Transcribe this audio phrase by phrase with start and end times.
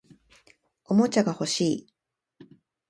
[0.85, 1.87] おもちゃが欲しい